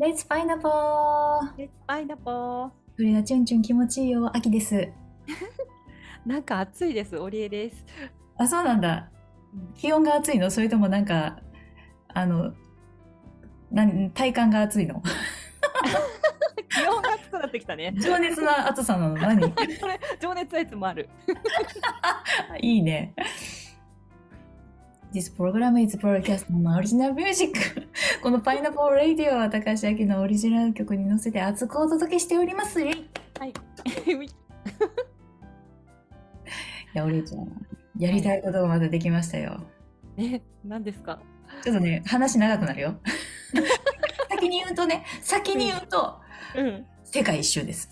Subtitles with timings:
[0.00, 2.70] レッツパイナポーレッツパイナポー。
[2.96, 4.34] それがチュンチュン気持ちいいよ。
[4.34, 4.88] 秋です。
[6.24, 7.18] なんか暑いです。
[7.18, 7.84] オリエです。
[8.38, 9.10] あ、そうなんだ。
[9.74, 10.50] 気温が暑いの？
[10.50, 11.40] それともなんか、
[12.08, 12.54] あの、
[13.70, 15.02] なん体感が暑いの？
[16.70, 17.92] 気温が暑くなってきたね。
[17.98, 19.14] 情熱な暑さなの？
[19.16, 19.52] 何？
[19.52, 21.10] これ、情熱はいつもある。
[22.62, 23.12] いいね。
[25.12, 27.52] This program is broadcast on original music.
[28.22, 32.80] このパイナポーラディオは高橋明のオリジナル曲に乗せて熱くお届けしております。
[32.80, 32.84] い
[33.38, 33.52] はい。
[36.94, 37.66] や、おりちゃん、
[37.98, 39.60] やりたいことがまだできましたよ。
[40.16, 41.18] え、何ですか？
[41.64, 42.94] ちょっとね、話長くなるよ。
[44.30, 46.20] 先に言うとね、先に言うと、
[46.56, 46.86] うん。
[47.04, 47.90] 世界一周です。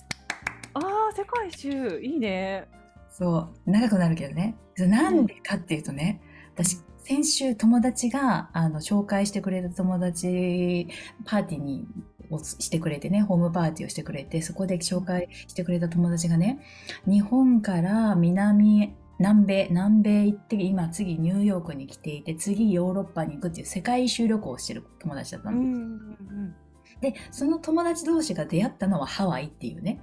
[0.75, 2.69] ああ、世界一周、いいね。
[3.11, 4.55] そう、長くなるけどね。
[4.77, 6.21] なんでかっていうとね、
[6.55, 10.89] 私、先週友達が、あの、紹介してくれた友達、
[11.25, 11.87] パーティーに、
[12.31, 16.59] をしてくれてね、ホームパーティーをしてくれて、そこで紹介してくれた友達がね、
[17.07, 25.59] 日本から南、南米、南米行って、今次ニューヨークに来ていて、次ヨーロッパに行くっていう世界一周旅行をしてる友達だったの。
[25.59, 26.55] うんうん
[27.01, 30.01] で、その友達同士が出会ったのはハワイっていうね。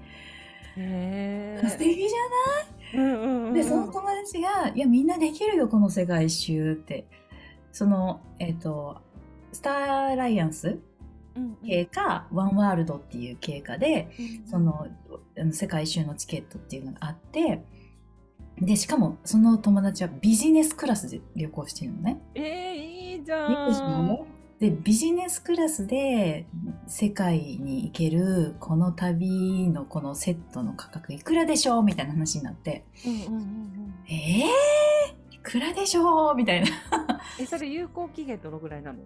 [0.77, 0.83] うん。
[0.83, 2.84] へ素敵じゃない？
[3.53, 7.05] で、その友達が、いや、みんなできるよ、この世界一周って。
[7.71, 9.01] その、えっ、と、
[9.51, 9.73] スター
[10.13, 10.79] アライアンス
[11.35, 14.87] うん経過、ワンワールドっていう経過で、うんその、
[15.37, 17.61] あの世界一周のチケットっていうのがあって、
[18.59, 22.21] で、しかも、その友達はビジネスクラスで旅行してるのね。
[22.35, 23.51] えー、いいじゃん。
[24.57, 26.45] ょで、ビジネスクラスで
[26.87, 33.93] 世界に行けるこの旅のこのセットの価格いくらでしょうみたいな話になって、うんうんうんうん。
[34.07, 36.67] えー、いくらでしょうみたいな。
[37.39, 38.99] え、それ有効期限どのぐらいなの？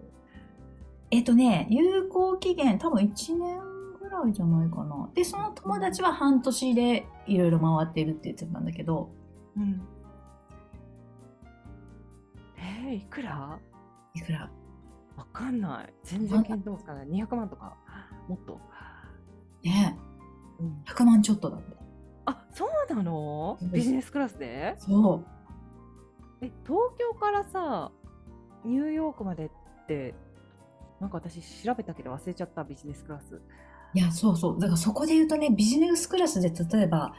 [1.10, 3.58] えっとね、有効期限多分1年
[4.00, 5.10] ぐらいじゃないかな。
[5.14, 9.10] で、その友達は半年でいろいろ回ってるって言ってたんだけど、
[9.56, 9.82] うん。
[12.56, 13.58] えー、いくら？
[14.14, 14.48] いくら？
[15.20, 15.92] わかんない。
[16.02, 17.08] 全然見当つかない。
[17.08, 17.76] 200万とか、
[18.26, 18.58] もっと。
[19.62, 19.98] ね
[20.58, 21.76] うん、100万ちょっとだって。
[22.24, 23.58] あ、そうなの？
[23.60, 24.76] うんビジネスクラスで？
[24.78, 25.26] そう。
[26.40, 27.92] え、東京からさ、
[28.64, 29.50] ニューヨークまでっ
[29.86, 30.14] て、
[31.00, 33.40] なんか私調べたけど忘れちゃった、ビジネスクラス。
[33.92, 34.58] いや、そうそう。
[34.58, 37.12] だからそこで言うとね、ビジネスクラスで例えば、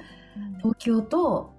[0.58, 1.54] 東京と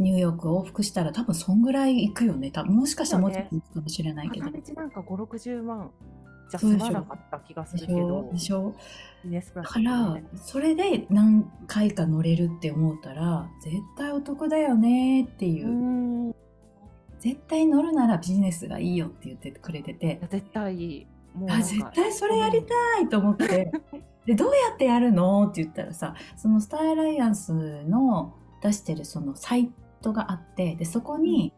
[0.00, 2.50] ニューヨークを往復したら多分そんぐらい行くよね。
[2.50, 4.46] 多分もしかしたらもうちょっと行くかもしれないけど。
[4.46, 5.90] 片道なんか5、60万
[6.50, 8.32] じゃ済まなかった気がするけど。
[9.54, 16.34] だから、それで何回か乗れるって思ったら、絶対お得だよねっていう。
[17.18, 21.06] 絶対乗るならビジネスがいいよって言ってくれてて、や絶対いい。
[21.46, 23.70] あ、か絶対それやりたいと思って、
[24.24, 27.52] で、どうやってやるのって言ったらさ、そのスターアライアンス
[27.84, 31.52] の出してるそのサイトがあって、で、そこに、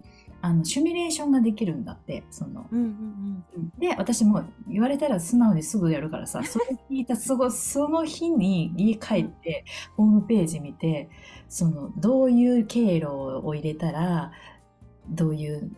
[0.45, 3.45] あの、シミュレーションができるんだって、その、うんうん
[3.79, 9.65] で、私も言われたら素直にすぐやるからさ、 それ聞いたすごい、その日に家帰って、
[9.97, 11.09] ホームページ見て、
[11.49, 13.07] その、どういう経路
[13.45, 14.33] を入れたら、
[15.09, 15.71] どういう、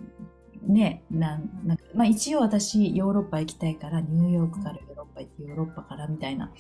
[0.63, 6.51] ね、なん、なんか、まあ一応私、ヨーロッパ行きたいから、ニューヨークからヨーロッパ行って、ヨーロッパからみたいな、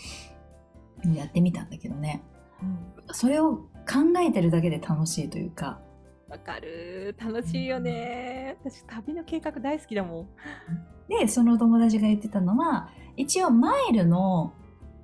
[1.14, 2.22] やってみたんだけどね。
[2.62, 2.68] うん。
[2.68, 2.78] うん。
[3.12, 5.80] それを考えてるだけで楽しいというか、
[6.34, 7.14] わかる。
[7.18, 8.56] 楽しいよね。
[8.64, 10.28] 私、旅の計画大好きだもん。
[11.08, 14.52] で、その友達が言ってたのは、一応マイルの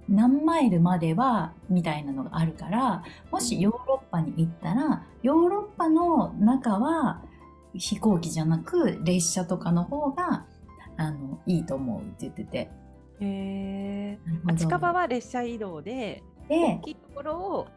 [0.08, 7.22] 何マイルまでは、みたいなのがあるから、もしヨーロッパに行ったら、ヨーロッパの中は
[7.74, 10.46] 飛行機じゃなく列車とかの方が、
[10.96, 12.58] あの、いいと思うって言ってて。
[12.58, 12.68] へ
[13.20, 14.18] え。
[14.56, 17.68] 近場は列車移動で、で大、きいところを、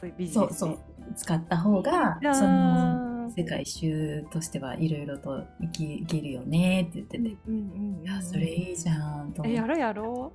[0.00, 0.78] そういうビジネスそうそう、
[1.14, 3.01] 使った方が、その、
[3.34, 7.36] 世界一周としてはいろいろと行き行けるよねって言ってて。
[7.46, 8.02] うんうんうん。
[8.02, 10.32] いや、それいいじゃんと思え、ってやろうやろ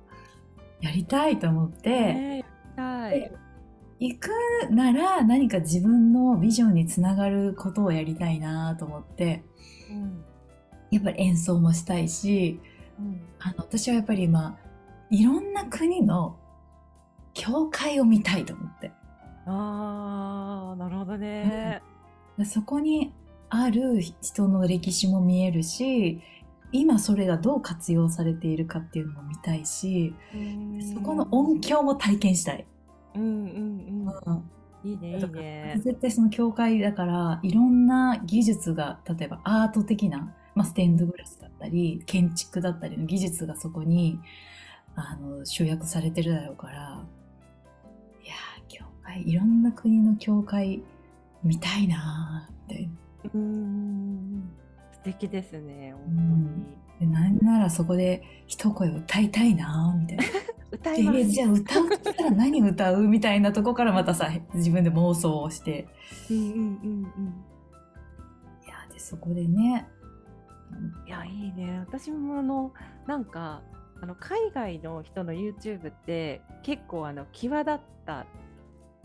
[0.80, 1.72] やりたいと思っう。
[1.82, 2.44] て、ね
[2.76, 3.32] えやりたい。
[4.00, 4.30] 行く
[4.70, 9.42] なら何か自分のビジョンにつながることをやりたいなと思って、
[9.90, 10.24] うん
[10.90, 12.60] やっぱり演奏もしたいし、
[12.98, 14.56] うんあの、私はやっぱり今、
[15.10, 16.38] いろんな国の
[17.34, 18.90] 教会を見たいと思って。
[19.46, 21.82] ああ、なるほどね。
[21.82, 21.97] で
[22.44, 23.12] そこに
[23.48, 26.20] ある人の歴史も見えるし、
[26.70, 30.14] 今それがどう活用されているかっていうのも見たいし、
[30.94, 32.66] そこの音響も体験したい。
[33.14, 34.34] うんうんうん。
[34.34, 34.50] うん
[34.84, 35.80] いいね、いいね。
[35.82, 44.20] 絶対その教会だから、いろんな技術が、例えばアート的な、まあ、ステンドグラスだったり、建築だったりの技術がそこに、
[44.98, 47.04] あの集約されてるだろうから
[48.24, 50.82] いやー教会いろんな国の教会
[51.42, 52.88] 見たいなーって。
[53.34, 54.50] うん。
[54.92, 60.24] 素敵ですね本でなんならそこで一声歌いたいなーみたいな。
[60.82, 61.18] 当 に歌います。
[61.18, 65.88] でじゃあ歌うって言ったら何歌うみたいなとこからまたさ自分で妄想をして。
[66.30, 67.34] うんうんうんうん。
[68.66, 69.86] いやでそこでね。
[71.06, 71.78] いやいいね。
[71.80, 72.72] 私もあの
[73.06, 73.62] なんか
[74.00, 78.26] あの海外の人の YouTube って結構あの際立った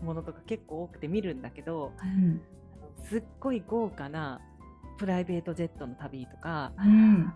[0.03, 2.41] ものとか結構多くて見るんだけどうん。
[3.03, 4.39] すっごい豪華な
[4.97, 7.33] プライベートジェットの旅とかうん。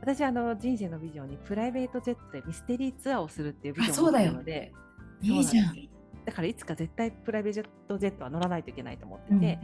[0.00, 4.72] 私あの人生のビジョンにプライベートジェットでミステリーツアーをするっていうビジョンを持ってあるので
[6.24, 9.58] だからいつか絶対プライベートジェットは乗らないといけないと思ってて、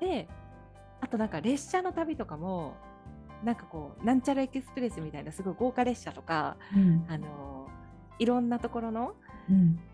[0.00, 0.28] で
[1.00, 2.74] あとなんか列車の旅とかも
[3.44, 7.04] なんかこうなんちゃらエクスプレスみたいなすごい豪華列車とかうん。
[7.08, 7.68] あの
[8.18, 9.23] いろんなところのうん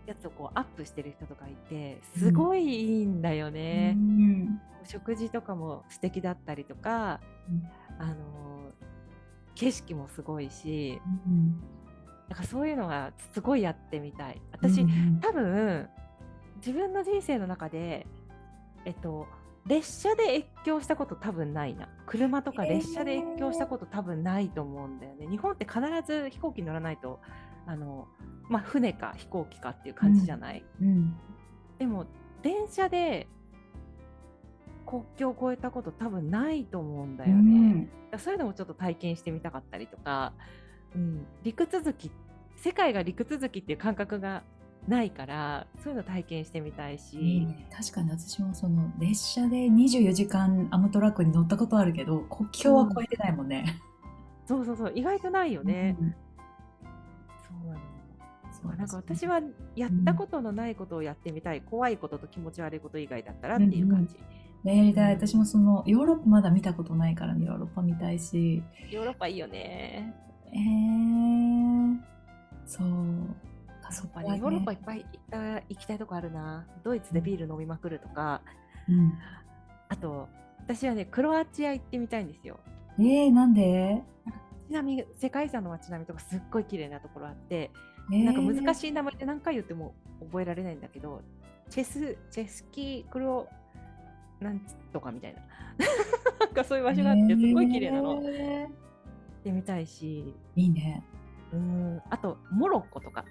[0.05, 3.95] やつをこうアップしてる人とかいてすごいいいんだよね。
[3.97, 4.61] うん。
[4.83, 7.19] 食事とかも素敵だったりとか、
[7.49, 7.63] うん。
[7.99, 8.15] あの
[9.55, 11.61] 景色もすごいしうん。
[12.29, 14.41] なんかそういうのがすごいやってみたい。
[14.51, 15.19] 私、うん。
[15.21, 15.89] 多分
[16.57, 18.07] 自分の人生の中で
[18.85, 19.27] えっと
[19.67, 21.87] 列車で越境したこと多分ないな。
[22.07, 27.19] 車とか列車で越境したこと多分ないと思うんだよね、日本って必ず飛行機乗らないと
[27.65, 28.07] あの、
[28.49, 31.15] まあ、船か飛行機かっていう感じじゃない、うん。
[31.79, 32.05] でも
[32.41, 33.27] 電車で
[34.85, 38.19] 国境を越えたこと多分ないと思うんだよね、うん。
[38.19, 40.33] そういうのもちょっと体験してみたかったりとか、
[40.95, 42.11] うん、陸続き
[42.57, 44.43] 世界が陸続きっていう感覚が
[44.87, 53.79] ないからそういうの体験してみたいし、確かに私もその列車で24時間アムトラックに乗ったことあるけど国境は越えてないもんね。
[54.47, 54.91] そうそうそう。
[54.95, 56.15] 意外とないよね、うん
[57.61, 58.01] そうなの
[58.51, 59.41] そうなんか私は
[59.75, 64.21] やったことのないことをやってみたい、怖いことと気持ち悪いこと以外だったらっていう感じ、ね
[64.63, 68.61] やりたい私もそのヨーロッパまだ見たことないからねヨーロッパ見たいし。
[68.91, 70.13] ヨーロッパいいよね。
[70.53, 71.97] えー、
[72.67, 72.87] そう。
[73.83, 74.37] あそね。
[74.37, 76.67] ヨーロッパいっぱい行った行きたいとこあるな。
[76.83, 78.41] ドイツでビール飲みまくるとか。
[78.87, 79.13] うん。
[79.89, 80.29] あと
[80.59, 82.59] 私はねクロアチア行ってみたいんですよ。
[82.99, 84.03] えー、なんで、
[84.71, 87.71] ちなみに世界遺産の街並みとかすっごい綺麗なところあって、
[88.09, 91.21] えー、なんか難しい名前で何回言っても覚えられないんだけど
[91.69, 93.49] チェスチェスキークロ
[94.39, 94.61] なん
[94.93, 95.41] とかみたいな。
[96.39, 98.69] なんかそういう場所があってすごい綺麗なの、行っえ
[99.43, 100.33] てみたいし。
[100.55, 101.03] ーいいね。
[101.53, 102.01] うん。
[102.09, 103.25] あとモロッコとか。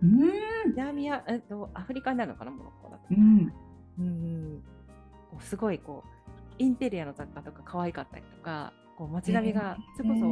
[0.00, 0.32] うん。
[0.68, 3.02] 南ア,、えっと、アフリカになるのかなモロッコだと。
[3.10, 3.52] うん
[3.98, 4.62] うん。
[5.30, 10.26] こうすごいこうインテリアの雑貨とか可愛かったりとかこう街並みが、それこそ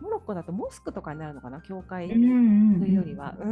[0.00, 3.48] モロッコだとモスクとかになるのかな教会というよりは、そう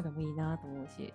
[0.00, 1.14] いうのもいいなと思うし、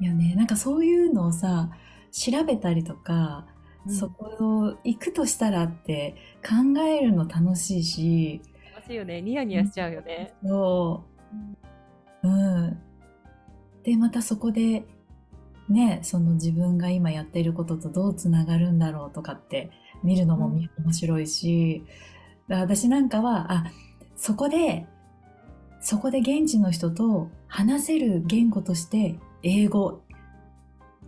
[0.00, 1.70] いやねなんかそういうのをさ
[2.12, 3.48] 調べたりとか、
[3.86, 3.94] うん。
[3.94, 8.40] そこを行くとしたらって考えるの楽しいし。
[8.74, 9.20] 楽しいよね。
[9.20, 11.04] ニヤニヤしちゃうよね、そ
[12.22, 12.28] う。
[12.28, 12.78] うん。
[13.82, 14.84] でまたそこで
[15.68, 19.70] ねその自分が今やっていることとどうつながるんだろうとかって
[20.02, 21.84] 見るのもみ面白いし、
[22.48, 23.64] 私なんかはあ
[24.16, 24.86] そこで
[25.80, 30.02] そこで現地の人と話せる言語として英語。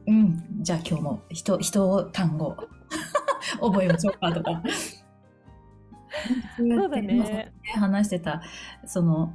[0.06, 0.62] うん。
[0.62, 2.56] じゃあ今日も人人単語。
[3.60, 4.62] 覚えましょうかとか。
[6.56, 7.52] そうだね。
[7.74, 8.42] 話してた
[8.86, 9.34] その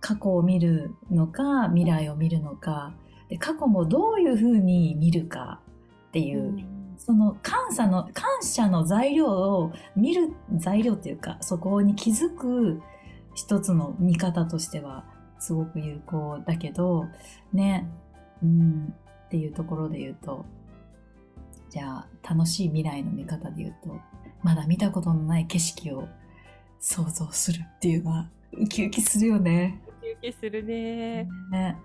[0.00, 2.94] 過去を見るのか未来を見るのか。
[3.28, 5.60] で過去もどういうふうに見るか
[6.08, 6.58] っていう、
[6.98, 12.80] その感謝の感謝の材料を見る材料っていうかそこに気づく
[13.34, 15.04] 一つの見方としては
[15.38, 17.06] すごく有効だけど
[17.52, 17.88] ね。
[18.42, 18.94] うん。
[19.26, 20.44] っていうところで言うと
[21.70, 23.98] じゃあ楽しい未来の見方で言うと
[24.44, 26.08] まだ見たことのない景色を
[26.78, 29.80] 想像するっていうのはウキウキするよね。
[29.88, 31.76] ウキウキするね、ね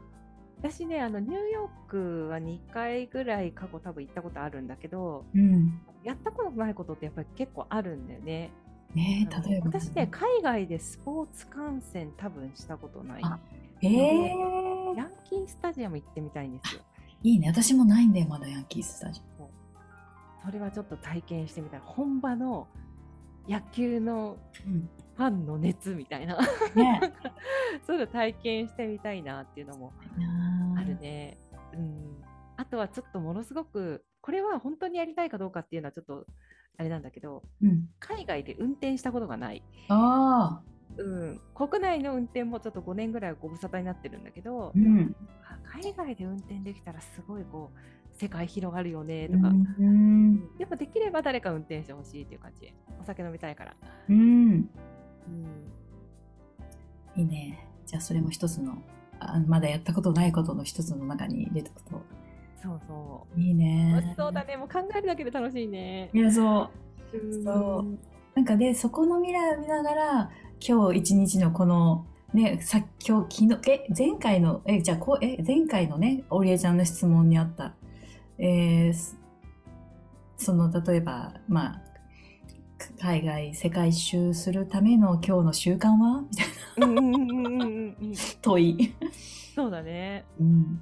[0.62, 5.80] 私ねあのニューヨークは2回ぐらい過去多分行ったことあるんだけどうん。
[6.04, 8.52] やったことないことってやっぱり結構あるんだよね。
[8.96, 9.68] ね例えば。
[9.68, 13.22] 私ね海外でスポーツ観戦多分したことない。
[13.24, 13.38] あ
[13.82, 13.88] え。
[13.88, 16.82] ー、ヤンキースタジアム行ってみたいんですよ。
[17.24, 17.50] いいね。
[17.50, 19.22] 私もないんだよまだヤンキースタジ
[20.46, 21.82] それはちょっと体験してみたい。
[21.84, 22.68] 本場の
[23.48, 26.38] 野球のアム、ファンの熱みたいな。
[26.76, 27.14] ね。
[27.86, 29.92] そういうの体験してみたいなっていうのも
[31.00, 31.38] ね。
[31.74, 32.24] うん、
[32.58, 36.26] あとはちょっとものすごくこれは本当にやりたいかどうかっていうのはちょっと
[36.78, 39.64] あれなんだけどうん、海外で運転したことがない。
[39.90, 45.16] ああうん、国内の運転もちょっと5年ぐらいご無沙汰になってるんだけど、うん。
[45.44, 50.58] あ海外で運転できたらすごいこう世界広がるよねとか、うん。
[50.58, 53.76] でもできれば誰か運転してほしいっていう感じお酒飲みたいから、
[54.10, 54.18] うん。
[54.18, 55.70] うん、
[57.16, 57.68] いいね。
[57.86, 58.82] じゃあそれも一つの、
[59.36, 62.02] あまだやったことないことの一つの中に入れておくと。
[62.62, 64.14] そうそいいうね。
[64.18, 64.58] そうだね。
[64.58, 66.10] もう考えるだけで楽しいね。
[66.14, 66.70] いや、そ
[67.14, 67.18] う。
[67.18, 67.44] うん。
[67.44, 67.98] そう。
[68.36, 70.30] なんかで、そこの未来を見ながら、
[70.66, 77.74] 今日一日のこの、ね、さ今日、昨日、え、前回の、え、じゃあこう、え、前回のね、オリエちゃんの質問にあった、
[78.38, 79.18] えーす
[80.38, 81.82] その、例えば、まあ、
[83.02, 86.22] 海外、世界一周するための今日の習慣は？
[86.30, 88.14] みたいなうんうんうんうんうんうん。
[88.42, 88.96] 問い。
[89.56, 90.26] そうだね。
[90.40, 90.82] うん。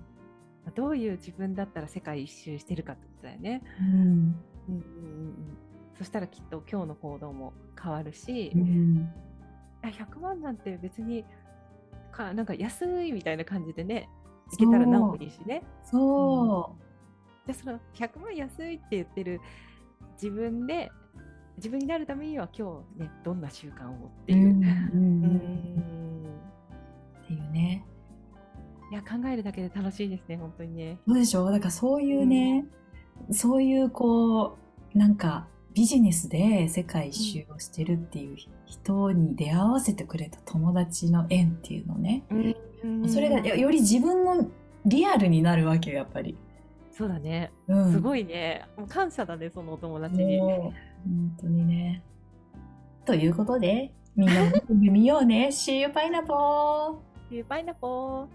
[0.75, 3.87] どういう自分だったら世界一周してるかってことだよね、うん。
[3.87, 4.27] うんうんうん。
[4.69, 5.57] うん、
[5.97, 9.09] そしたらきっと今日の行動も変わるし、うん。
[9.81, 11.23] あ100万なんて別に
[12.11, 14.09] かなんか安いみたいな感じでね
[14.51, 15.63] いけたらなおいいしね。
[15.83, 16.75] そ
[17.45, 19.39] じゃあその100万安いって言ってる
[20.21, 20.91] 自分で
[21.57, 24.35] 自分になるためには今日ねどんな習慣をってう。
[24.37, 24.63] いうう、ん。
[24.63, 26.39] うんうん
[27.23, 27.85] っていうね。
[28.91, 32.65] いや考えるだけで楽しいですね本当にねそうでしょだからそういうね、
[33.31, 34.57] そういうこ
[34.95, 42.23] う、なんかビジネスで世界一周をしてるっていう人に出会わせてくれた友達の縁っていうのね。
[42.31, 44.49] うんそれがより自分の
[44.85, 46.37] リアルになるわけよ、やっぱり。
[46.91, 47.91] そうだねうん。
[47.91, 50.39] すごいねもう感謝だねそのお友達に
[51.07, 52.03] 本当にね。
[53.05, 55.47] ということで、みんなも見ようね。
[55.51, 56.97] See you, pineapple!
[57.29, 58.27] See you, pineapple!